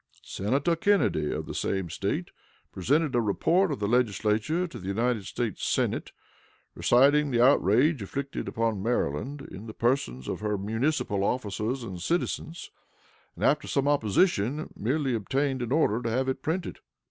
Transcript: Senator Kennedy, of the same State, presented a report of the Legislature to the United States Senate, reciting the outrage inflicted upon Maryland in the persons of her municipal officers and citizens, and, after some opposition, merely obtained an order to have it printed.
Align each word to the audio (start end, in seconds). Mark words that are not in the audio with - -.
Senator 0.25 0.75
Kennedy, 0.75 1.31
of 1.31 1.45
the 1.45 1.53
same 1.53 1.87
State, 1.91 2.31
presented 2.71 3.13
a 3.13 3.21
report 3.21 3.71
of 3.71 3.77
the 3.77 3.87
Legislature 3.87 4.65
to 4.67 4.79
the 4.79 4.87
United 4.87 5.25
States 5.27 5.63
Senate, 5.63 6.11
reciting 6.73 7.29
the 7.29 7.39
outrage 7.39 8.01
inflicted 8.01 8.47
upon 8.47 8.81
Maryland 8.81 9.47
in 9.51 9.67
the 9.67 9.75
persons 9.75 10.27
of 10.27 10.39
her 10.39 10.57
municipal 10.57 11.23
officers 11.23 11.83
and 11.83 12.01
citizens, 12.01 12.71
and, 13.35 13.45
after 13.45 13.67
some 13.67 13.87
opposition, 13.87 14.69
merely 14.75 15.13
obtained 15.13 15.61
an 15.61 15.71
order 15.71 16.01
to 16.01 16.09
have 16.09 16.27
it 16.27 16.41
printed. 16.41 16.79